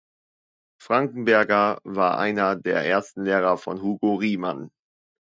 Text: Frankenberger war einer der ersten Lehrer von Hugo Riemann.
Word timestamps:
Frankenberger 0.81 1.79
war 1.83 2.17
einer 2.17 2.55
der 2.55 2.83
ersten 2.87 3.23
Lehrer 3.23 3.55
von 3.59 3.83
Hugo 3.83 4.15
Riemann. 4.15 4.71